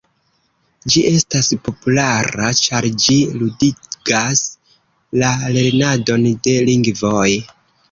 [0.93, 4.43] Ĝi estas populara ĉar ĝi “ludigas”
[5.25, 5.31] la
[5.61, 7.31] lernadon de lingvoj.